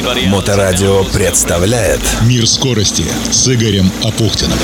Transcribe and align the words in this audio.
Моторадио 0.00 1.04
представляет 1.12 2.00
Мир 2.26 2.46
скорости 2.46 3.04
с 3.30 3.46
Игорем 3.48 3.84
Апухтиным. 4.02 4.56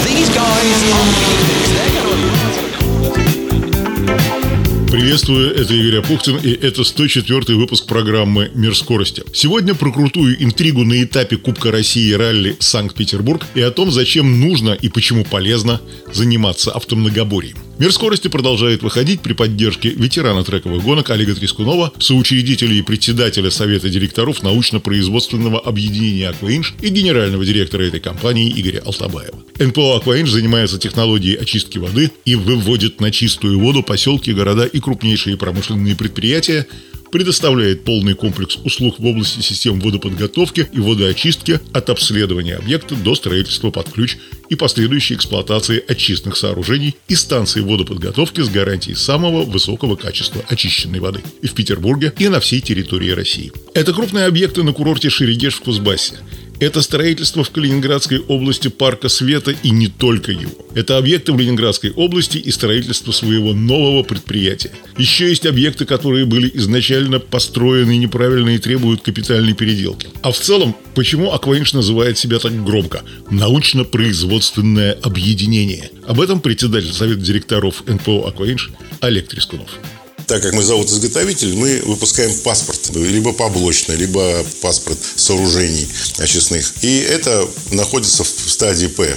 Приветствую, 4.91 5.55
это 5.55 5.75
Игорь 5.75 5.99
Апухтин, 5.99 6.39
и 6.39 6.53
это 6.53 6.85
104 6.85 7.55
выпуск 7.55 7.85
программы 7.85 8.51
«Мир 8.55 8.75
скорости». 8.75 9.25
Сегодня 9.35 9.75
про 9.75 9.93
крутую 9.93 10.43
интригу 10.43 10.85
на 10.85 11.03
этапе 11.03 11.37
Кубка 11.37 11.71
России 11.71 12.13
ралли 12.13 12.57
Санкт-Петербург 12.59 13.45
и 13.55 13.61
о 13.61 13.71
том, 13.71 13.91
зачем 13.91 14.41
нужно 14.41 14.71
и 14.71 14.89
почему 14.89 15.23
полезно 15.25 15.83
заниматься 16.15 16.73
автомногоборьем. 16.73 17.59
Мир 17.79 17.93
скорости 17.93 18.29
продолжает 18.29 18.83
выходить 18.83 19.21
при 19.21 19.35
поддержке 19.35 19.91
ветерана 19.91 20.43
трековых 20.45 20.83
гонок 20.83 21.11
Олега 21.11 21.35
Трескунова, 21.35 21.93
соучредителя 21.99 22.73
и 22.73 22.81
председателя 22.81 23.51
Совета 23.51 23.91
директоров 23.91 24.43
научно-производственного 24.43 25.61
объединения 25.61 26.31
«Акваинж» 26.31 26.75
и 26.81 26.89
генерального 26.89 27.45
директора 27.45 27.83
этой 27.83 28.01
компании 28.01 28.51
Игоря 28.57 28.81
Алтабаева. 28.81 29.39
НПО 29.59 29.97
«Акваинж» 29.97 30.31
занимается 30.31 30.79
технологией 30.79 31.37
очистки 31.37 31.77
воды 31.77 32.11
и 32.25 32.35
выводит 32.35 33.03
на 33.03 33.11
чистую 33.11 33.61
воду 33.61 33.83
поселки, 33.83 34.33
города 34.33 34.65
и 34.65 34.81
крупнейшие 34.81 35.37
промышленные 35.37 35.97
предприятия, 35.97 36.67
предоставляет 37.11 37.85
полный 37.85 38.15
комплекс 38.15 38.57
услуг 38.65 38.99
в 38.99 39.07
области 39.07 39.41
систем 39.41 39.81
водоподготовки 39.81 40.69
и 40.73 40.81
водоочистки 40.81 41.61
от 41.73 41.91
обследования 41.91 42.57
объекта 42.57 42.95
до 42.95 43.15
строительства 43.15 43.71
под 43.71 43.91
ключ 43.91 44.17
и 44.49 44.55
последующей 44.55 45.15
эксплуатации 45.15 45.83
очистных 45.87 46.37
сооружений 46.37 46.97
и 47.09 47.15
станций 47.15 47.63
водоподготовки 47.63 48.41
с 48.41 48.49
гарантией 48.49 48.95
самого 48.95 49.45
высокого 49.45 49.97
качества 49.97 50.45
очищенной 50.49 51.01
воды 51.01 51.21
и 51.43 51.47
в 51.47 51.55
Петербурге, 51.55 52.13
и 52.19 52.29
на 52.29 52.41
всей 52.41 52.61
территории 52.61 53.11
России. 53.11 53.53
Это 53.75 53.93
крупные 53.93 54.27
объекты 54.27 54.63
на 54.63 54.73
курорте 54.73 55.11
Шерегеш 55.11 55.55
в 55.55 55.61
Кузбассе. 55.61 56.15
Это 56.59 56.81
строительство 56.81 57.45
в 57.45 57.51
Калининградской 57.51 58.19
области 58.19 58.69
парка 58.69 59.09
Света 59.09 59.55
и 59.63 59.71
не 59.71 59.89
только 59.89 60.33
его. 60.33 60.51
Это 60.75 60.97
объекты 60.97 61.33
в 61.33 61.39
Ленинградской 61.39 61.91
области 61.91 62.39
и 62.39 62.51
строительство 62.51 63.13
своего 63.13 63.53
нового 63.53 64.03
предприятия. 64.03 64.71
Еще 64.97 65.29
есть 65.29 65.45
объекты, 65.45 65.85
которые 65.85 66.25
были 66.25 66.51
изначально 66.55 67.19
построены 67.19 67.99
неправильно 67.99 68.51
и 68.51 68.59
требуют 68.59 69.03
капитальной 69.03 69.53
переделки. 69.53 70.09
А 70.23 70.33
в 70.33 70.39
целом, 70.39 70.75
почему 70.95 71.33
Акваинш 71.33 71.75
называет 71.75 72.17
себя 72.17 72.39
так 72.39 72.65
громко? 72.65 73.03
Научно-производственное 73.31 74.93
объединение. 75.03 75.91
Об 76.07 76.21
этом 76.21 76.41
председатель 76.41 76.93
Совета 76.93 77.21
директоров 77.21 77.83
НПО 77.87 78.29
«Акваинш» 78.29 78.71
Олег 79.01 79.29
Трескунов 79.29 79.79
так 80.27 80.43
как 80.43 80.53
мы 80.55 80.63
завод-изготовитель, 80.63 81.57
мы 81.57 81.81
выпускаем 81.85 82.37
паспорт, 82.41 82.91
либо 82.95 83.33
поблочный, 83.33 83.97
либо 83.97 84.45
паспорт 84.61 84.99
сооружений 85.17 85.89
очистных. 86.19 86.75
И 86.83 86.99
это 86.99 87.49
находится 87.71 88.25
в 88.25 88.29
стадии 88.29 88.89
П 88.89 89.17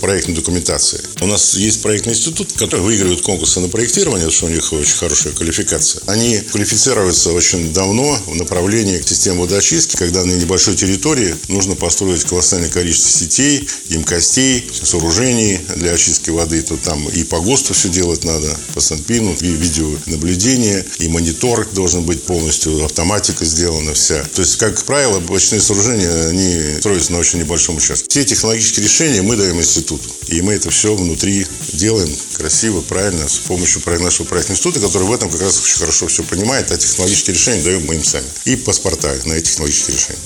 проектной 0.00 0.34
документации. 0.34 1.00
У 1.20 1.26
нас 1.26 1.54
есть 1.54 1.82
проектный 1.82 2.12
институт, 2.12 2.52
который 2.52 2.80
выигрывает 2.80 3.22
конкурсы 3.22 3.60
на 3.60 3.68
проектирование, 3.68 4.26
потому 4.26 4.36
что 4.36 4.46
у 4.46 4.48
них 4.50 4.72
очень 4.72 4.96
хорошая 4.96 5.32
квалификация. 5.32 6.02
Они 6.06 6.38
квалифицируются 6.38 7.32
очень 7.32 7.72
давно 7.72 8.18
в 8.26 8.34
направлении 8.34 9.00
системы 9.00 9.42
водоочистки, 9.42 9.96
когда 9.96 10.24
на 10.24 10.32
небольшой 10.32 10.76
территории 10.76 11.34
нужно 11.48 11.74
построить 11.74 12.24
колоссальное 12.24 12.70
количество 12.70 13.10
сетей, 13.10 13.68
емкостей, 13.88 14.70
сооружений 14.82 15.60
для 15.76 15.92
очистки 15.92 16.30
воды. 16.30 16.62
То 16.62 16.76
там 16.76 17.08
и 17.08 17.24
по 17.24 17.40
ГОСТу 17.40 17.74
все 17.74 17.88
делать 17.88 18.24
надо, 18.24 18.56
по 18.74 18.80
Санпину, 18.80 19.34
и 19.40 19.46
видеонаблюдение, 19.46 20.84
и 20.98 21.08
монитор 21.08 21.68
должен 21.72 22.04
быть 22.04 22.22
полностью, 22.24 22.84
автоматика 22.84 23.44
сделана 23.44 23.94
вся. 23.94 24.24
То 24.34 24.42
есть, 24.42 24.56
как 24.56 24.82
правило, 24.84 25.20
блочные 25.20 25.60
сооружения, 25.60 26.28
они 26.28 26.78
строятся 26.78 27.12
на 27.12 27.18
очень 27.18 27.40
небольшом 27.40 27.76
участке. 27.76 28.06
Все 28.08 28.24
технологические 28.24 28.84
решения 28.84 29.22
мы 29.22 29.36
даем 29.36 29.61
институту. 29.62 30.08
И 30.28 30.42
мы 30.42 30.54
это 30.54 30.70
все 30.70 30.94
внутри 30.94 31.46
делаем 31.72 32.10
красиво, 32.36 32.80
правильно, 32.82 33.28
с 33.28 33.38
помощью 33.38 33.82
нашего 34.00 34.26
проектного 34.26 34.56
института, 34.56 34.80
который 34.80 35.06
в 35.06 35.12
этом 35.12 35.30
как 35.30 35.40
раз 35.40 35.60
очень 35.60 35.78
хорошо 35.78 36.06
все 36.06 36.22
понимает, 36.22 36.70
а 36.70 36.76
технологические 36.76 37.34
решения 37.34 37.62
даем 37.62 37.86
мы 37.86 37.94
им 37.96 38.04
сами. 38.04 38.26
И 38.44 38.56
паспорта 38.56 39.14
на 39.24 39.34
эти 39.34 39.50
технологические 39.50 39.96
решения. 39.96 40.18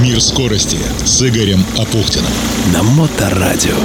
Мир 0.00 0.20
скорости 0.20 0.78
с 1.04 1.22
Игорем 1.22 1.64
Апухтиным. 1.76 2.32
На 2.72 2.82
Моторадио. 2.82 3.76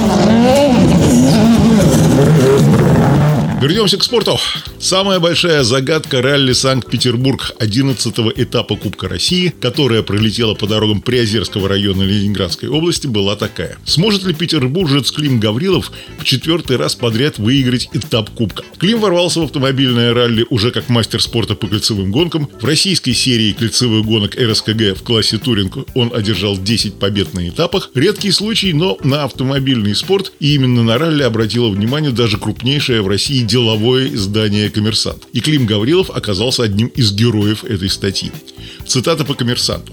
Вернемся 3.60 3.98
к 3.98 4.04
спорту. 4.04 4.38
Самая 4.78 5.18
большая 5.18 5.64
загадка 5.64 6.22
ралли 6.22 6.52
Санкт-Петербург 6.52 7.56
11-го 7.58 8.32
этапа 8.36 8.76
Кубка 8.76 9.08
России, 9.08 9.52
которая 9.60 10.04
пролетела 10.04 10.54
по 10.54 10.68
дорогам 10.68 11.00
Приозерского 11.00 11.68
района 11.68 12.04
Ленинградской 12.04 12.68
области, 12.68 13.08
была 13.08 13.34
такая. 13.34 13.76
Сможет 13.84 14.22
ли 14.22 14.32
петербуржец 14.32 15.10
Клим 15.10 15.40
Гаврилов 15.40 15.90
в 16.20 16.24
четвертый 16.24 16.76
раз 16.76 16.94
подряд 16.94 17.38
выиграть 17.38 17.88
этап 17.92 18.30
Кубка? 18.30 18.62
Клим 18.78 19.00
ворвался 19.00 19.40
в 19.40 19.44
автомобильное 19.44 20.14
ралли 20.14 20.46
уже 20.50 20.70
как 20.70 20.88
мастер 20.88 21.20
спорта 21.20 21.56
по 21.56 21.66
кольцевым 21.66 22.12
гонкам. 22.12 22.48
В 22.60 22.64
российской 22.64 23.12
серии 23.12 23.52
кольцевых 23.52 24.06
гонок 24.06 24.36
РСКГ 24.36 24.96
в 24.96 25.02
классе 25.02 25.38
Туринг 25.38 25.78
он 25.96 26.12
одержал 26.14 26.56
10 26.56 27.00
побед 27.00 27.34
на 27.34 27.48
этапах. 27.48 27.90
Редкий 27.96 28.30
случай, 28.30 28.72
но 28.72 28.96
на 29.02 29.24
автомобильный 29.24 29.96
спорт 29.96 30.32
и 30.38 30.54
именно 30.54 30.84
на 30.84 30.96
ралли 30.96 31.24
обратила 31.24 31.68
внимание 31.68 32.12
даже 32.12 32.38
крупнейшая 32.38 33.02
в 33.02 33.08
России 33.08 33.47
деловое 33.48 34.14
издание 34.14 34.70
«Коммерсант». 34.70 35.26
И 35.32 35.40
Клим 35.40 35.66
Гаврилов 35.66 36.10
оказался 36.10 36.62
одним 36.62 36.88
из 36.88 37.12
героев 37.12 37.64
этой 37.64 37.88
статьи. 37.88 38.30
Цитата 38.86 39.24
по 39.24 39.34
«Коммерсанту». 39.34 39.92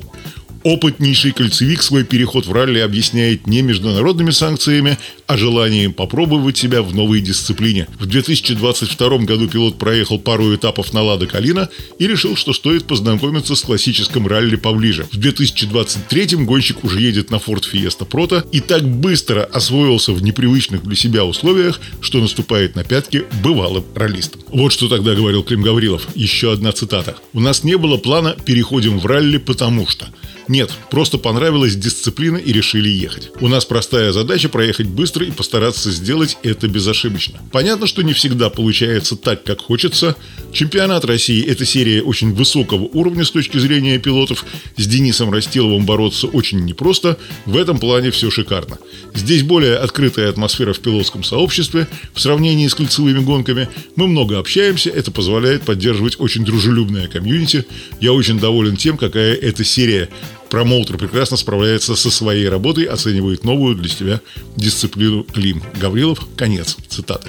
Опытнейший 0.65 1.31
кольцевик 1.31 1.83
свой 1.83 2.03
переход 2.03 2.47
в 2.47 2.51
ралли 2.51 2.79
объясняет 2.79 3.45
не 3.45 3.61
международными 3.61 4.31
санкциями, 4.31 4.97
а 5.27 5.37
желанием 5.37 5.93
попробовать 5.93 6.57
себя 6.57 6.81
в 6.81 6.95
новой 6.95 7.21
дисциплине. 7.21 7.87
В 7.99 8.07
2022 8.07 9.17
году 9.19 9.47
пилот 9.47 9.77
проехал 9.77 10.17
пару 10.17 10.55
этапов 10.55 10.91
на 10.91 11.03
«Лада 11.03 11.27
Калина» 11.27 11.69
и 11.99 12.07
решил, 12.07 12.35
что 12.35 12.51
стоит 12.51 12.85
познакомиться 12.85 13.53
с 13.53 13.61
классическим 13.61 14.25
ралли 14.25 14.55
поближе. 14.55 15.05
В 15.11 15.17
2023 15.17 16.37
гонщик 16.37 16.83
уже 16.83 16.99
едет 16.99 17.29
на 17.29 17.35
Ford 17.35 17.63
Fiesta 17.71 18.07
Proto 18.09 18.43
и 18.51 18.59
так 18.59 18.83
быстро 18.89 19.43
освоился 19.43 20.13
в 20.13 20.23
непривычных 20.23 20.81
для 20.81 20.95
себя 20.95 21.25
условиях, 21.25 21.79
что 22.01 22.19
наступает 22.19 22.75
на 22.75 22.83
пятки 22.83 23.25
бывалым 23.43 23.85
раллистам. 23.93 24.41
Вот 24.47 24.73
что 24.73 24.89
тогда 24.89 25.13
говорил 25.13 25.43
Клим 25.43 25.61
Гаврилов. 25.61 26.07
Еще 26.15 26.51
одна 26.51 26.71
цитата. 26.71 27.15
«У 27.33 27.39
нас 27.39 27.63
не 27.63 27.77
было 27.77 27.97
плана 27.97 28.35
«переходим 28.43 28.97
в 28.97 29.05
ралли, 29.05 29.37
потому 29.37 29.85
что». 29.85 30.07
Нет, 30.47 30.71
просто 30.91 31.17
понравилась 31.17 31.75
дисциплина 31.75 32.37
и 32.37 32.51
решили 32.51 32.89
ехать. 32.89 33.31
У 33.41 33.47
нас 33.47 33.65
простая 33.65 34.11
задача 34.11 34.47
проехать 34.47 34.87
быстро 34.87 35.25
и 35.25 35.31
постараться 35.31 35.91
сделать 35.91 36.37
это 36.43 36.67
безошибочно. 36.67 37.39
Понятно, 37.51 37.87
что 37.87 38.03
не 38.03 38.13
всегда 38.13 38.49
получается 38.49 39.15
так, 39.15 39.43
как 39.43 39.61
хочется. 39.61 40.15
Чемпионат 40.53 41.03
России– 41.05 41.43
это 41.47 41.65
серия 41.65 42.01
очень 42.01 42.33
высокого 42.33 42.83
уровня 42.83 43.25
с 43.25 43.31
точки 43.31 43.57
зрения 43.57 43.97
пилотов. 43.97 44.45
С 44.77 44.85
Денисом 44.85 45.31
Растиловым 45.31 45.85
бороться 45.85 46.27
очень 46.27 46.63
непросто. 46.63 47.17
В 47.45 47.57
этом 47.57 47.79
плане 47.79 48.11
все 48.11 48.29
шикарно. 48.29 48.77
Здесь 49.13 49.43
более 49.43 49.77
открытая 49.77 50.29
атмосфера 50.29 50.73
в 50.73 50.79
пилотском 50.79 51.23
сообществе 51.23 51.87
в 52.13 52.21
сравнении 52.21 52.67
с 52.67 52.75
кольцевыми 52.75 53.19
гонками. 53.19 53.67
Мы 53.95 54.07
много 54.07 54.37
общаемся, 54.37 54.89
это 54.89 55.11
позволяет 55.11 55.63
поддерживать 55.63 56.19
очень 56.19 56.45
дружелюбное 56.45 57.07
комьюнити. 57.07 57.65
Я 57.99 58.13
очень 58.13 58.39
доволен 58.39 58.77
тем, 58.77 58.97
какая 58.97 59.33
эта 59.33 59.63
серия 59.63 60.09
Промоутер 60.55 60.97
прекрасно 60.97 61.35
справляется 61.35 61.97
со 61.97 62.09
своей 62.09 62.47
работой, 62.47 62.85
оценивает 62.85 63.43
новую 63.43 63.75
для 63.75 63.89
себя 63.89 64.21
дисциплину 64.55 65.25
Клим. 65.25 65.61
Гаврилов, 65.81 66.25
конец 66.37 66.77
цитаты. 66.87 67.27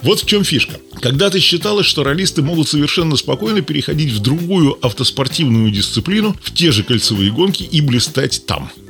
Вот 0.00 0.20
в 0.20 0.26
чем 0.26 0.42
фишка. 0.42 0.80
Когда-то 1.02 1.38
считалось, 1.38 1.84
что 1.84 2.02
ролисты 2.02 2.40
могут 2.40 2.70
совершенно 2.70 3.16
спокойно 3.16 3.60
переходить 3.60 4.14
в 4.14 4.20
другую 4.20 4.78
автоспортивную 4.80 5.70
дисциплину, 5.70 6.34
в 6.42 6.54
те 6.54 6.72
же 6.72 6.82
кольцевые 6.82 7.30
гонки 7.30 7.62
и 7.62 7.82
блистать 7.82 8.46
там– 8.46 8.72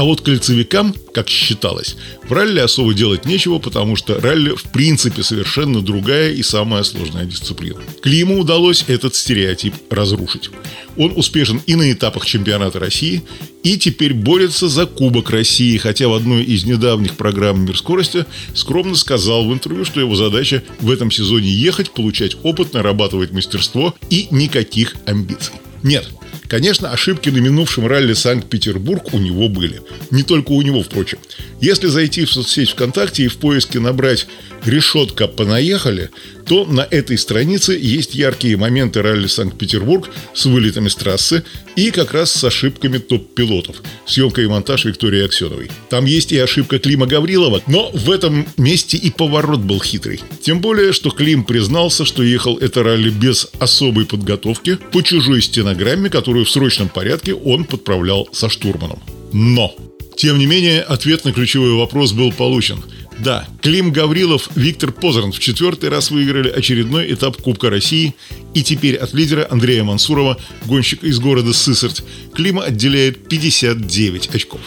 а 0.00 0.04
вот 0.04 0.22
кольцевикам, 0.22 0.94
как 1.12 1.28
считалось, 1.28 1.94
в 2.26 2.32
ралли 2.32 2.60
особо 2.60 2.94
делать 2.94 3.26
нечего, 3.26 3.58
потому 3.58 3.96
что 3.96 4.18
ралли 4.18 4.56
в 4.56 4.62
принципе 4.72 5.22
совершенно 5.22 5.82
другая 5.82 6.32
и 6.32 6.42
самая 6.42 6.84
сложная 6.84 7.26
дисциплина. 7.26 7.78
Климу 8.00 8.38
удалось 8.38 8.86
этот 8.88 9.14
стереотип 9.14 9.74
разрушить. 9.90 10.48
Он 10.96 11.12
успешен 11.14 11.60
и 11.66 11.74
на 11.74 11.92
этапах 11.92 12.24
чемпионата 12.24 12.78
России, 12.78 13.22
и 13.62 13.76
теперь 13.76 14.14
борется 14.14 14.68
за 14.68 14.86
Кубок 14.86 15.28
России, 15.28 15.76
хотя 15.76 16.08
в 16.08 16.14
одной 16.14 16.44
из 16.44 16.64
недавних 16.64 17.18
программ 17.18 17.66
«Мир 17.66 17.76
скорости» 17.76 18.24
скромно 18.54 18.94
сказал 18.94 19.46
в 19.46 19.52
интервью, 19.52 19.84
что 19.84 20.00
его 20.00 20.16
задача 20.16 20.62
в 20.80 20.90
этом 20.90 21.10
сезоне 21.10 21.50
ехать, 21.50 21.90
получать 21.90 22.38
опыт, 22.42 22.72
нарабатывать 22.72 23.32
мастерство 23.32 23.94
и 24.08 24.28
никаких 24.30 24.96
амбиций. 25.04 25.52
Нет, 25.82 26.08
Конечно, 26.50 26.90
ошибки 26.90 27.28
на 27.28 27.38
минувшем 27.38 27.86
ралли 27.86 28.12
Санкт-Петербург 28.12 29.14
у 29.14 29.18
него 29.18 29.48
были. 29.48 29.82
Не 30.10 30.24
только 30.24 30.50
у 30.50 30.60
него, 30.62 30.82
впрочем. 30.82 31.18
Если 31.60 31.86
зайти 31.86 32.24
в 32.24 32.32
соцсеть 32.32 32.70
ВКонтакте 32.70 33.22
и 33.22 33.28
в 33.28 33.36
поиске 33.36 33.78
набрать 33.78 34.26
решетка 34.64 35.26
«Понаехали», 35.26 36.10
то 36.46 36.64
на 36.64 36.80
этой 36.80 37.16
странице 37.16 37.78
есть 37.80 38.14
яркие 38.14 38.56
моменты 38.56 39.02
ралли 39.02 39.28
Санкт-Петербург 39.28 40.10
с 40.34 40.46
вылетами 40.46 40.88
с 40.88 40.96
трассы 40.96 41.44
и 41.76 41.90
как 41.92 42.12
раз 42.12 42.32
с 42.32 42.42
ошибками 42.42 42.98
топ-пилотов. 42.98 43.76
Съемка 44.04 44.42
и 44.42 44.46
монтаж 44.46 44.84
Виктории 44.84 45.24
Аксеновой. 45.24 45.70
Там 45.88 46.06
есть 46.06 46.32
и 46.32 46.38
ошибка 46.38 46.78
Клима 46.78 47.06
Гаврилова, 47.06 47.62
но 47.68 47.90
в 47.92 48.10
этом 48.10 48.48
месте 48.56 48.96
и 48.96 49.10
поворот 49.10 49.60
был 49.60 49.80
хитрый. 49.80 50.20
Тем 50.42 50.60
более, 50.60 50.92
что 50.92 51.10
Клим 51.10 51.44
признался, 51.44 52.04
что 52.04 52.22
ехал 52.22 52.58
это 52.58 52.82
ралли 52.82 53.10
без 53.10 53.48
особой 53.60 54.06
подготовки 54.06 54.76
по 54.92 55.02
чужой 55.02 55.42
стенограмме, 55.42 56.10
которую 56.10 56.44
в 56.44 56.50
срочном 56.50 56.88
порядке 56.88 57.34
он 57.34 57.64
подправлял 57.64 58.28
со 58.32 58.48
штурманом. 58.48 59.00
Но! 59.32 59.74
Тем 60.16 60.38
не 60.38 60.46
менее, 60.46 60.82
ответ 60.82 61.24
на 61.24 61.32
ключевой 61.32 61.74
вопрос 61.74 62.12
был 62.12 62.32
получен– 62.32 62.82
да, 63.22 63.46
Клим 63.62 63.92
Гаврилов, 63.92 64.48
Виктор 64.54 64.92
Позран 64.92 65.32
в 65.32 65.38
четвертый 65.38 65.90
раз 65.90 66.10
выиграли 66.10 66.48
очередной 66.48 67.12
этап 67.12 67.36
Кубка 67.36 67.70
России. 67.70 68.14
И 68.54 68.62
теперь 68.62 68.96
от 68.96 69.12
лидера 69.12 69.46
Андрея 69.50 69.84
Мансурова, 69.84 70.38
гонщика 70.64 71.06
из 71.06 71.18
города 71.18 71.52
Сысерть, 71.52 72.02
Клима 72.34 72.64
отделяет 72.64 73.28
59 73.28 74.34
очков. 74.34 74.60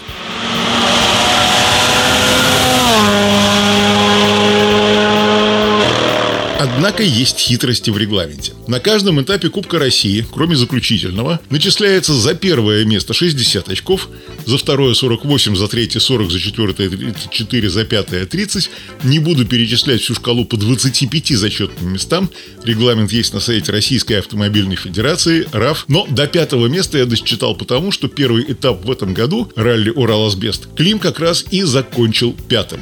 Однако 6.63 7.04
есть 7.04 7.39
хитрости 7.39 7.89
в 7.89 7.98
регламенте. 7.98 8.54
На 8.68 8.80
каждом 8.80 9.21
этапе 9.21 9.50
Кубка 9.50 9.80
России, 9.80 10.25
кроме 10.31 10.56
заключительного, 10.56 11.42
начисляется 11.50 12.13
за 12.13 12.36
первое 12.36 12.86
место 12.86 13.13
60 13.13 13.68
очков, 13.68 14.07
за 14.45 14.57
второе 14.57 14.94
48, 14.94 15.57
за 15.57 15.68
третье 15.68 16.00
40, 16.00 16.31
за 16.31 16.39
четвертое 16.39 16.88
34, 16.88 17.69
за 17.69 17.83
пятое 17.83 18.25
30. 18.25 18.69
Не 19.04 19.19
буду 19.19 19.45
перечислять 19.45 20.00
всю 20.00 20.15
шкалу 20.15 20.45
по 20.45 20.56
25 20.56 21.38
зачетным 21.38 21.92
местам. 21.92 22.30
Регламент 22.63 23.12
есть 23.12 23.33
на 23.33 23.42
сайте 23.42 23.69
Российской 23.74 24.19
автомобильной 24.19 24.77
федерации, 24.77 25.45
РАФ. 25.51 25.83
Но 25.89 26.07
до 26.10 26.27
пятого 26.27 26.68
места 26.68 26.98
я 26.98 27.06
досчитал 27.06 27.56
потому, 27.56 27.92
что 27.92 28.07
первый 28.07 28.50
этап 28.50 28.86
в 28.86 28.89
этом 28.89 29.13
году, 29.13 29.51
ралли 29.57 29.92
Урал-Асбест, 29.92 30.74
Клим 30.77 31.00
как 31.00 31.19
раз 31.19 31.44
и 31.51 31.63
закончил 31.63 32.33
пятым. 32.48 32.81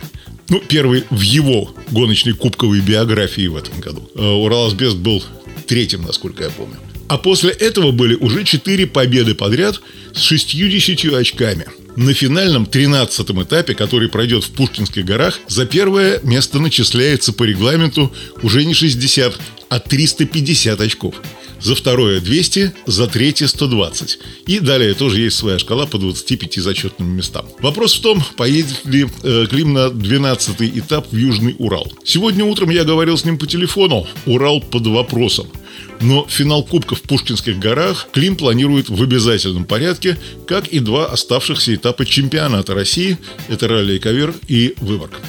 Ну, 0.52 0.60
первый 0.60 1.06
в 1.10 1.22
его 1.22 1.74
гоночной 1.92 2.34
кубковой 2.34 2.82
биографии 2.82 3.48
в 3.48 3.56
этом 3.56 3.80
году. 3.80 4.12
Э, 4.16 4.22
Уралсбест 4.22 4.98
был 4.98 5.24
третьим, 5.66 6.04
насколько 6.04 6.44
я 6.44 6.50
помню. 6.50 6.76
А 7.08 7.18
после 7.18 7.52
этого 7.52 7.92
были 7.92 8.16
уже 8.16 8.44
четыре 8.44 8.86
победы 8.86 9.34
подряд 9.34 9.80
с 10.14 10.20
60 10.20 11.14
очками. 11.14 11.68
На 11.96 12.14
финальном 12.14 12.66
13-м 12.66 13.44
этапе, 13.44 13.76
который 13.76 14.10
пройдет 14.10 14.44
в 14.44 14.52
Пушкинских 14.52 15.06
горах, 15.06 15.40
за 15.48 15.66
первое 15.66 16.20
место 16.24 16.60
начисляется 16.60 17.32
по 17.32 17.44
регламенту 17.44 18.14
уже 18.44 18.66
не 18.66 18.74
60, 18.74 19.40
а 19.70 19.80
350 19.80 20.82
очков 20.82 21.16
за 21.62 21.76
второе 21.76 22.20
200, 22.20 22.74
за 22.86 23.08
третье 23.08 23.48
120. 23.48 24.20
И 24.48 24.60
далее 24.60 24.94
тоже 24.94 25.22
есть 25.22 25.38
своя 25.38 25.60
шкала 25.60 25.86
по 25.86 25.98
25 25.98 26.56
зачетным 26.56 27.10
местам. 27.10 27.46
Вопрос 27.60 27.96
в 27.96 28.02
том, 28.02 28.24
поедет 28.38 28.86
ли 28.86 29.08
э, 29.24 29.48
Клим 29.50 29.74
на 29.74 29.90
12 29.90 30.62
этап 30.62 31.12
в 31.12 31.16
Южный 31.16 31.56
Урал. 31.60 31.92
Сегодня 32.04 32.46
утром 32.46 32.70
я 32.70 32.84
говорил 32.84 33.18
с 33.18 33.26
ним 33.26 33.38
по 33.38 33.48
телефону. 33.48 34.08
Урал 34.26 34.62
под 34.62 34.88
вопросом. 34.88 35.48
Но 36.00 36.26
финал 36.28 36.64
Кубка 36.64 36.96
в 36.96 37.02
Пушкинских 37.04 37.60
горах 37.60 38.08
Клим 38.12 38.36
планирует 38.36 38.90
в 38.90 39.02
обязательном 39.02 39.66
порядке, 39.66 40.18
как 40.48 40.68
и 40.68 40.80
два 40.80 41.06
оставшихся 41.06 41.76
этапа 41.76 42.06
чемпионата 42.06 42.74
России– 42.74 43.18
это 43.50 43.68
ралли 43.68 43.96
и 43.96 44.00
ковер 44.00 44.34
и 44.48 44.74
Выборг. 44.78 45.20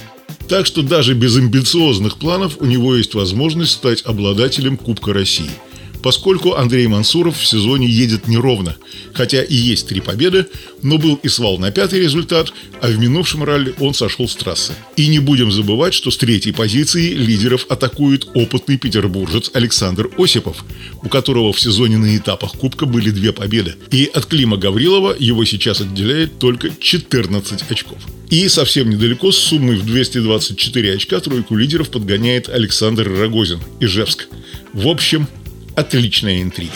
Так 0.48 0.66
что 0.66 0.82
даже 0.82 1.14
без 1.14 1.36
амбициозных 1.36 2.18
планов 2.18 2.56
у 2.58 2.64
него 2.64 2.96
есть 2.96 3.14
возможность 3.14 3.72
стать 3.72 4.02
обладателем 4.02 4.76
Кубка 4.76 5.12
России– 5.12 5.50
поскольку 6.02 6.54
Андрей 6.54 6.86
Мансуров 6.86 7.38
в 7.38 7.46
сезоне 7.46 7.86
едет 7.86 8.28
неровно. 8.28 8.76
Хотя 9.14 9.42
и 9.42 9.54
есть 9.54 9.88
три 9.88 10.00
победы, 10.00 10.46
но 10.82 10.98
был 10.98 11.16
и 11.22 11.28
свал 11.28 11.58
на 11.58 11.70
пятый 11.70 12.00
результат, 12.00 12.52
а 12.80 12.88
в 12.88 12.98
минувшем 12.98 13.44
ралли 13.44 13.74
он 13.78 13.94
сошел 13.94 14.28
с 14.28 14.34
трассы. 14.34 14.72
И 14.96 15.06
не 15.06 15.18
будем 15.20 15.52
забывать, 15.52 15.94
что 15.94 16.10
с 16.10 16.16
третьей 16.16 16.52
позиции 16.52 17.10
лидеров 17.10 17.66
атакует 17.68 18.28
опытный 18.34 18.78
петербуржец 18.78 19.50
Александр 19.54 20.10
Осипов, 20.18 20.64
у 21.02 21.08
которого 21.08 21.52
в 21.52 21.60
сезоне 21.60 21.98
на 21.98 22.16
этапах 22.16 22.52
Кубка 22.52 22.86
были 22.86 23.10
две 23.10 23.32
победы. 23.32 23.76
И 23.90 24.10
от 24.12 24.26
Клима 24.26 24.56
Гаврилова 24.56 25.14
его 25.18 25.44
сейчас 25.44 25.80
отделяет 25.80 26.38
только 26.38 26.70
14 26.78 27.70
очков. 27.70 27.98
И 28.30 28.48
совсем 28.48 28.88
недалеко 28.88 29.30
с 29.30 29.36
суммой 29.36 29.76
в 29.76 29.84
224 29.84 30.94
очка 30.94 31.20
тройку 31.20 31.54
лидеров 31.54 31.90
подгоняет 31.90 32.48
Александр 32.48 33.06
Рогозин, 33.06 33.60
Ижевск. 33.78 34.26
В 34.72 34.88
общем, 34.88 35.28
Отличная 35.76 36.42
интрига. 36.42 36.72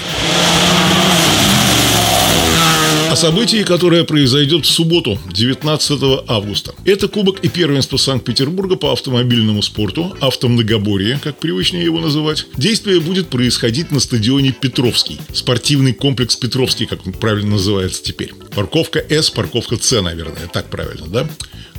О 3.10 3.16
событии, 3.16 3.62
которое 3.62 4.04
произойдет 4.04 4.66
в 4.66 4.70
субботу, 4.70 5.19
19 5.32 6.25
августа. 6.26 6.75
Это 6.84 7.08
Кубок 7.08 7.40
и 7.40 7.48
первенство 7.48 7.96
Санкт-Петербурга 7.96 8.76
по 8.76 8.93
автомобильному 8.93 9.62
спорту, 9.62 10.16
автомногоборье, 10.20 11.19
как 11.22 11.38
привычнее 11.38 11.84
его 11.84 12.00
называть. 12.00 12.46
Действие 12.56 13.00
будет 13.00 13.28
происходить 13.28 13.90
на 13.90 14.00
стадионе 14.00 14.52
Петровский. 14.52 15.19
Спортивный 15.32 15.94
комплекс 15.94 16.37
Петровский, 16.37 16.87
как 16.87 17.06
он 17.06 17.12
правильно 17.12 17.52
называется 17.52 18.02
теперь. 18.02 18.34
Парковка 18.54 18.99
С, 19.08 19.31
парковка 19.31 19.76
С, 19.81 20.02
наверное, 20.02 20.49
так 20.52 20.69
правильно, 20.69 21.06
да? 21.06 21.28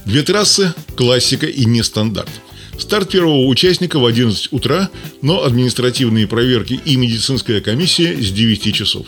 Две 0.05 0.23
трассы, 0.23 0.73
классика 0.95 1.45
и 1.45 1.65
нестандарт. 1.65 2.29
Старт 2.77 3.09
первого 3.09 3.45
участника 3.47 3.99
в 3.99 4.05
11 4.05 4.53
утра, 4.53 4.89
но 5.21 5.43
административные 5.43 6.27
проверки 6.27 6.79
и 6.85 6.95
медицинская 6.95 7.59
комиссия 7.59 8.15
с 8.21 8.31
9 8.31 8.73
часов. 8.73 9.07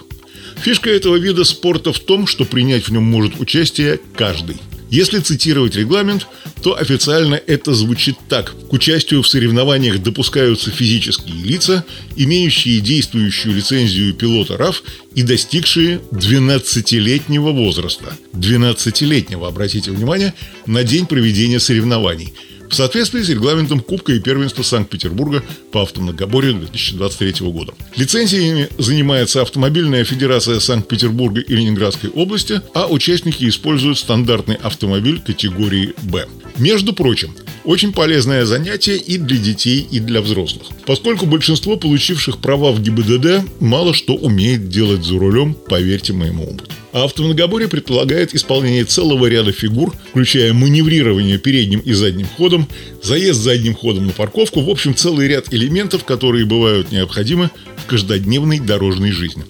Фишка 0.62 0.90
этого 0.90 1.16
вида 1.16 1.44
спорта 1.44 1.94
в 1.94 2.00
том, 2.00 2.28
что 2.28 2.46
принять 2.46 2.88
в 2.88 2.92
нем 2.92 3.04
может 3.04 3.40
участие 3.40 4.00
каждый. 4.16 4.58
Если 4.90 5.20
цитировать 5.20 5.76
регламент, 5.76 6.26
то 6.64 6.76
официально 6.76 7.36
это 7.36 7.76
звучит 7.76 8.16
так. 8.28 8.56
К 8.70 8.74
участию 8.74 9.22
в 9.22 9.28
соревнованиях 9.28 10.02
допускаются 10.02 10.72
физические 10.72 11.36
лица, 11.44 11.86
имеющие 12.16 12.82
действующую 12.82 13.56
лицензию 13.56 14.16
пилота 14.16 14.58
РАФ 14.58 14.82
и 15.14 15.22
достигшие 15.22 16.02
12-летнего 16.12 17.52
возраста. 17.52 18.18
12-летнего, 18.34 19.48
обратите 19.48 19.92
внимание, 19.92 20.34
на 20.66 20.84
день 20.84 21.06
проведения 21.06 21.60
соревнований– 21.60 22.34
в 22.70 22.76
соответствии 22.76 23.22
с 23.22 23.30
регламентом 23.30 23.80
Кубка 23.80 24.14
и 24.14 24.20
первенства 24.20 24.64
Санкт-Петербурга 24.64 25.44
по 25.72 25.82
автомногоборью 25.82 26.54
2023 26.54 27.48
года. 27.50 27.74
Лицензиями 27.96 28.70
занимается 28.78 29.42
Автомобильная 29.42 30.04
федерация 30.04 30.60
Санкт-Петербурга 30.60 31.42
и 31.42 31.56
Ленинградской 31.56 32.10
области, 32.10 32.62
а 32.74 32.88
участники 32.88 33.48
используют 33.48 33.98
стандартный 33.98 34.56
автомобиль 34.56 35.20
категории 35.20 35.94
«Б». 36.04 36.28
Между 36.58 36.94
прочим, 36.94 37.34
очень 37.64 37.94
полезное 37.94 38.46
занятие 38.46 38.98
и 38.98 39.18
для 39.18 39.38
детей, 39.38 39.88
и 39.90 40.00
для 40.00 40.22
взрослых. 40.22 40.68
Поскольку 40.86 41.26
большинство 41.26 41.78
получивших 41.78 42.40
права 42.40 42.72
в 42.72 42.82
ГИБДД 42.82 43.62
мало 43.62 43.94
что 43.94 44.16
умеет 44.16 44.70
делать 44.70 45.06
за 45.06 45.18
рулем, 45.18 45.54
поверьте 45.54 46.14
моему 46.14 46.44
опыту. 46.44 46.72
А 46.92 47.04
автомногоборье 47.04 47.68
предполагает 47.68 48.34
исполнение 48.34 48.84
целого 48.84 49.28
ряда 49.28 49.52
фигур, 49.52 49.96
включая 50.10 50.54
маневрирование 50.54 51.38
передним 51.38 51.80
и 51.82 51.94
задним 51.94 52.28
ходом, 52.28 52.68
заезд 53.04 53.40
задним 53.40 53.76
ходом 53.76 54.08
на 54.08 54.12
парковку, 54.12 54.62
в 54.62 54.70
общем, 54.70 54.96
целый 54.96 55.28
ряд 55.28 55.54
элементов, 55.54 56.04
которые 56.04 56.46
бывают 56.46 56.92
необходимы 56.92 57.52
в 57.78 57.86
каждодневной 57.86 58.60
дорожной 58.60 59.12
жизни. 59.12 59.44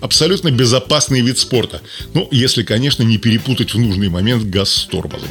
Абсолютно 0.00 0.50
безопасный 0.50 1.20
вид 1.20 1.38
спорта. 1.38 1.82
Ну, 2.14 2.28
если, 2.30 2.62
конечно, 2.62 3.02
не 3.02 3.18
перепутать 3.18 3.74
в 3.74 3.78
нужный 3.78 4.08
момент 4.08 4.44
газ 4.44 4.70
с 4.70 4.86
тормозом. 4.86 5.28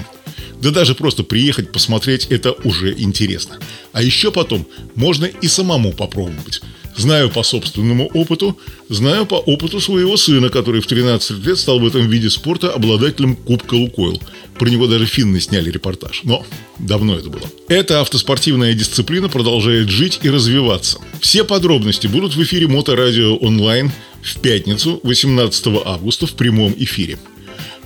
Да 0.66 0.72
даже 0.72 0.96
просто 0.96 1.24
приехать 1.24 1.72
посмотреть 1.72 2.26
это 2.32 2.54
уже 2.64 2.92
интересно. 2.98 3.60
А 3.94 4.02
еще 4.02 4.32
потом 4.32 4.66
можно 4.96 5.26
и 5.26 5.48
самому 5.48 5.94
попробовать. 5.94 6.60
Знаю 6.98 7.30
по 7.30 7.44
собственному 7.44 8.08
опыту, 8.08 8.58
знаю 8.90 9.28
по 9.28 9.36
опыту 9.36 9.80
своего 9.80 10.18
сына, 10.18 10.50
который 10.50 10.82
в 10.82 10.88
13 10.88 11.46
лет 11.46 11.60
стал 11.60 11.80
в 11.80 11.86
этом 11.86 12.10
виде 12.10 12.32
спорта 12.32 12.72
обладателем 12.72 13.36
Кубка 13.36 13.76
Лукойл. 13.76 14.20
Про 14.58 14.70
него 14.70 14.88
даже 14.88 15.06
финны 15.06 15.40
сняли 15.40 15.70
репортаж. 15.70 16.22
Но 16.24 16.44
давно 16.80 17.16
это 17.16 17.30
было. 17.30 17.48
Эта 17.68 18.02
автоспортивная 18.02 18.74
дисциплина 18.74 19.30
продолжает 19.30 19.90
жить 19.90 20.22
и 20.24 20.32
развиваться. 20.32 20.98
Все 21.22 21.44
подробности 21.44 22.08
будут 22.08 22.36
в 22.36 22.42
эфире 22.42 22.68
Моторадио 22.68 23.36
онлайн 23.36 23.92
в 24.24 24.40
пятницу, 24.40 25.00
18 25.04 25.68
августа 25.86 26.26
в 26.26 26.34
прямом 26.34 26.74
эфире. 26.76 27.20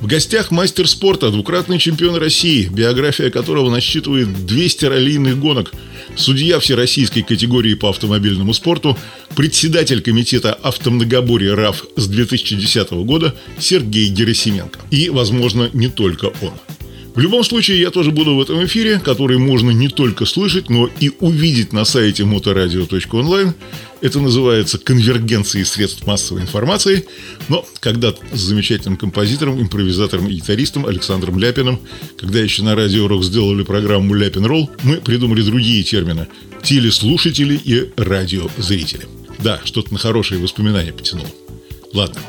В 0.02 0.08
гостях 0.08 0.50
мастер 0.50 0.88
спорта, 0.88 1.30
двукратный 1.30 1.78
чемпион 1.78 2.16
России, 2.16 2.70
биография 2.72 3.30
которого 3.30 3.70
насчитывает 3.70 4.46
200 4.46 4.86
раллийных 4.86 5.38
гонок, 5.38 5.74
судья 6.16 6.60
всероссийской 6.62 7.22
категории 7.22 7.74
по 7.74 7.90
автомобильному 7.90 8.54
спорту, 8.54 8.98
председатель 9.36 10.02
комитета 10.02 10.54
автомногоборья 10.54 11.54
РАФ 11.54 11.86
с 11.98 12.08
2010 12.08 12.92
года 12.92 13.36
Сергей 13.60 14.08
Герасименко. 14.08 14.80
И, 14.90 15.10
возможно, 15.10 15.70
не 15.74 15.90
только 15.90 16.28
он. 16.42 16.54
В 17.20 17.22
любом 17.22 17.44
случае, 17.44 17.82
я 17.82 17.92
тоже 17.92 18.12
буду 18.12 18.36
в 18.36 18.42
этом 18.42 18.64
эфире, 18.64 18.98
который 18.98 19.38
можно 19.38 19.72
не 19.72 19.90
только 19.90 20.24
слышать, 20.24 20.70
но 20.70 20.90
и 21.02 21.12
увидеть 21.20 21.74
на 21.74 21.84
сайте 21.84 22.24
motoradio.online. 22.24 23.56
Это 24.00 24.22
называется 24.22 24.78
конвергенцией 24.78 25.66
средств 25.66 26.08
массовой 26.08 26.44
информации. 26.44 27.06
Но 27.50 27.66
когда 27.82 28.14
с 28.32 28.40
замечательным 28.40 28.96
композитором, 28.96 29.62
импровизатором 29.62 30.30
и 30.30 30.36
гитаристом 30.36 30.86
Александром 30.86 31.38
Ляпиным, 31.38 31.82
когда 32.18 32.40
еще 32.40 32.64
на 32.64 32.74
Радио 32.74 33.06
Рок 33.10 33.26
сделали 33.26 33.64
программу 33.64 34.14
«Ляпин 34.14 34.46
Ролл», 34.46 34.72
мы 34.84 35.02
придумали 35.02 35.42
другие 35.42 35.84
термины– 35.84 36.30
телеслушатели 36.64 37.60
и 37.62 37.90
радиозрители. 37.98 39.10
Да, 39.40 39.60
что-то 39.66 39.92
на 39.92 40.00
хорошие 40.00 40.40
воспоминания 40.40 40.94
потянул. 40.94 41.28
Ладно. 41.94 42.22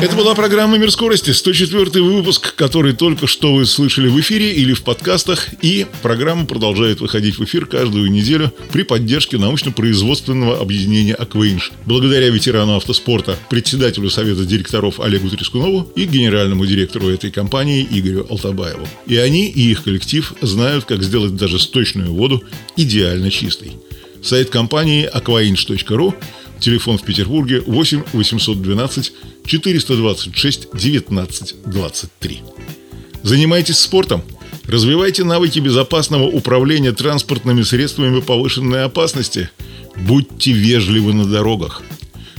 Это 0.00 0.14
была 0.14 0.36
программа 0.36 0.78
«Мир 0.78 0.92
скорости», 0.92 1.30
104 1.30 2.00
выпуск, 2.02 2.54
который 2.54 2.92
только 2.92 3.26
что 3.26 3.52
вы 3.52 3.66
слышали 3.66 4.06
в 4.06 4.20
эфире 4.20 4.52
или 4.52 4.72
в 4.72 4.82
подкастах. 4.82 5.48
И 5.60 5.86
программа 6.02 6.46
продолжает 6.46 7.00
выходить 7.00 7.36
в 7.36 7.44
эфир 7.44 7.66
каждую 7.66 8.08
неделю 8.08 8.52
при 8.70 8.84
поддержке 8.84 9.38
научно-производственного 9.38 10.60
объединения 10.60 11.14
«Аквейнш». 11.14 11.72
Благодаря 11.84 12.28
ветерану 12.28 12.76
автоспорта, 12.76 13.36
председателю 13.50 14.08
Совета 14.08 14.44
директоров 14.44 15.00
Олегу 15.00 15.30
Трескунову 15.30 15.90
и 15.96 16.04
генеральному 16.04 16.64
директору 16.64 17.08
этой 17.08 17.32
компании 17.32 17.86
Игорю 17.90 18.24
Алтабаеву. 18.30 18.86
И 19.06 19.16
они, 19.16 19.48
и 19.48 19.72
их 19.72 19.82
коллектив 19.82 20.32
знают, 20.40 20.84
как 20.84 21.02
сделать 21.02 21.34
даже 21.34 21.58
сточную 21.58 22.14
воду 22.14 22.44
идеально 22.76 23.32
чистой. 23.32 23.72
Сайт 24.22 24.50
компании 24.50 25.10
aquainch.ru 25.12 26.14
Телефон 26.60 26.98
в 26.98 27.02
Петербурге 27.02 27.62
8 27.64 28.02
812 28.12 29.12
426 29.48 30.68
19 30.74 31.54
23. 31.66 32.42
Занимайтесь 33.22 33.78
спортом. 33.78 34.22
Развивайте 34.66 35.24
навыки 35.24 35.58
безопасного 35.58 36.24
управления 36.24 36.92
транспортными 36.92 37.62
средствами 37.62 38.20
повышенной 38.20 38.84
опасности. 38.84 39.50
Будьте 39.96 40.52
вежливы 40.52 41.12
на 41.12 41.24
дорогах. 41.24 41.82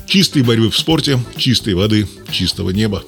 Чистой 0.08 0.44
борьбы 0.44 0.70
в 0.70 0.78
спорте, 0.78 1.20
чистой 1.36 1.74
воды, 1.74 2.08
чистого 2.32 2.70
неба. 2.70 3.04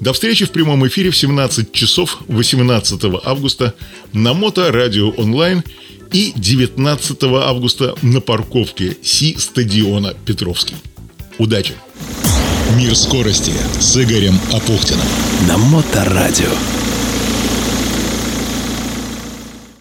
До 0.00 0.12
встречи 0.12 0.44
в 0.44 0.50
прямом 0.50 0.86
эфире 0.86 1.10
в 1.10 1.16
17 1.16 1.72
часов 1.72 2.18
18 2.28 3.00
августа 3.24 3.74
на 4.12 4.34
Мото 4.34 4.70
Радио 4.70 5.10
Онлайн– 5.10 5.62
и 6.14 6.32
19 6.36 7.24
августа 7.24 7.94
на 8.02 8.20
парковке 8.20 8.96
Си-стадиона 9.02 10.14
Петровский. 10.24 10.76
Удачи! 11.38 11.74
Мир 12.74 12.96
скорости 12.96 13.52
с 13.78 13.96
Игорем 13.96 14.40
Апухтиным. 14.52 15.06
На 15.46 15.56
Моторадио. 15.56 16.83